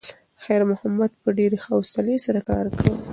[0.43, 2.97] خیر محمد په ډېرې حوصلې سره کار کاوه.